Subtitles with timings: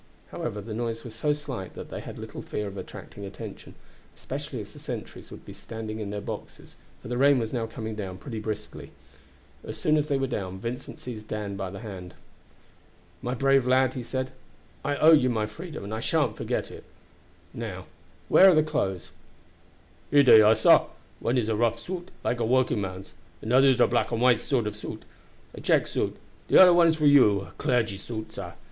[0.31, 3.75] However, the noise was so slight that they had little fear of attracting attention,
[4.17, 7.67] especially as the sentries would be standing in their boxes, for the rain was now
[7.67, 8.89] coming down pretty briskly.
[9.63, 12.15] As soon as they were down Vincent seized Dan by the hand.
[13.21, 14.31] "My brave lad," he said,
[14.83, 16.83] "I owe you my freedom, and I sha'n't forget it.
[17.53, 17.85] Now,
[18.27, 19.11] where are the clothes?"
[20.09, 20.87] "Here day are, sah.
[21.19, 24.65] One is a rough suit, like a workingman's; another is a black and white sort
[24.65, 25.05] of suit
[25.53, 28.55] a check suit; de oder one is for you a clargy's suit, sir.